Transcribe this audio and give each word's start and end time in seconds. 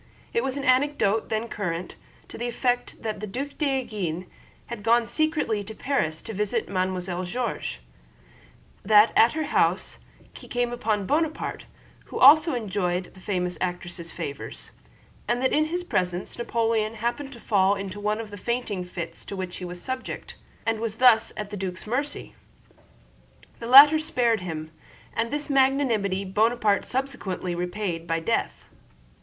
It 0.33 0.43
was 0.43 0.57
an 0.57 0.63
anecdote, 0.63 1.29
then 1.29 1.47
current, 1.47 1.95
to 2.29 2.35
the 2.35 2.47
effect 2.47 3.03
that 3.03 3.19
the 3.19 3.27
Duc 3.27 3.49
d'Enghien 3.59 4.25
had 4.65 4.81
gone 4.81 5.05
secretly 5.05 5.63
to 5.63 5.75
Paris 5.75 6.23
to 6.23 6.33
visit 6.33 6.67
Mademoiselle 6.67 7.23
George; 7.23 7.81
that 8.81 9.13
at 9.15 9.33
her 9.33 9.43
house 9.43 9.99
he 10.33 10.47
came 10.47 10.73
upon 10.73 11.05
Bonaparte, 11.05 11.65
who 12.05 12.17
also 12.17 12.55
enjoyed 12.55 13.13
the 13.13 13.19
famous 13.19 13.59
actress' 13.61 14.09
favors, 14.09 14.71
and 15.27 15.39
that 15.39 15.53
in 15.53 15.65
his 15.65 15.83
presence 15.83 16.35
Napoleon 16.35 16.95
happened 16.95 17.31
to 17.33 17.39
fall 17.39 17.75
into 17.75 17.99
one 17.99 18.19
of 18.19 18.31
the 18.31 18.37
fainting 18.37 18.83
fits 18.83 19.23
to 19.25 19.35
which 19.35 19.57
he 19.57 19.65
was 19.65 19.79
subject, 19.79 20.35
and 20.65 20.79
was 20.79 20.95
thus 20.95 21.31
at 21.37 21.51
the 21.51 21.57
duc's 21.57 21.85
mercy. 21.85 22.33
The 23.59 23.67
latter 23.67 23.99
spared 23.99 24.39
him, 24.39 24.71
and 25.15 25.29
this 25.29 25.47
magnanimity 25.47 26.25
Bonaparte 26.25 26.85
subsequently 26.85 27.53
repaid 27.53 28.07
by 28.07 28.19
death. 28.19 28.65